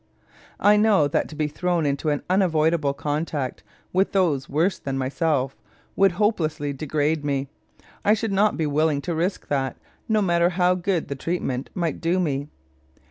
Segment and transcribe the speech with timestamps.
[0.59, 3.61] I know that to be thrown into unavoidable contact
[3.93, 5.55] with those worse than myself
[5.95, 7.49] would hopelessly degrade me.
[8.03, 9.77] I should not be willing to risk that,
[10.09, 12.47] no matter how much good the treatment might do me."